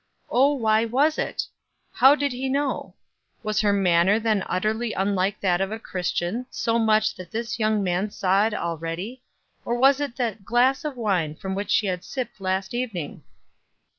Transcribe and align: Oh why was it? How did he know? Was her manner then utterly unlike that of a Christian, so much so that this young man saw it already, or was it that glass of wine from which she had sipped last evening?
Oh 0.31 0.53
why 0.55 0.83
was 0.83 1.19
it? 1.19 1.43
How 1.93 2.15
did 2.15 2.31
he 2.31 2.49
know? 2.49 2.95
Was 3.43 3.61
her 3.61 3.71
manner 3.71 4.19
then 4.19 4.41
utterly 4.47 4.93
unlike 4.93 5.39
that 5.41 5.61
of 5.61 5.71
a 5.71 5.77
Christian, 5.77 6.47
so 6.49 6.79
much 6.79 7.13
so 7.13 7.21
that 7.21 7.29
this 7.31 7.59
young 7.59 7.83
man 7.83 8.09
saw 8.09 8.47
it 8.47 8.53
already, 8.55 9.21
or 9.63 9.77
was 9.77 10.01
it 10.01 10.15
that 10.15 10.43
glass 10.43 10.83
of 10.83 10.97
wine 10.97 11.35
from 11.35 11.53
which 11.53 11.69
she 11.69 11.85
had 11.85 12.03
sipped 12.03 12.41
last 12.41 12.73
evening? 12.73 13.21